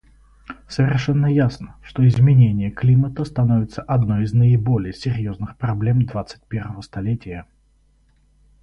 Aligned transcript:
Совершенно 0.67 1.27
ясно, 1.27 1.75
что 1.83 2.07
изменение 2.07 2.71
климата 2.71 3.23
становится 3.23 3.83
одной 3.83 4.23
из 4.23 4.33
наиболее 4.33 4.93
серьезных 4.93 5.55
проблем 5.57 6.07
двадцать 6.07 6.43
первого 6.47 6.81
столетия. 6.81 7.45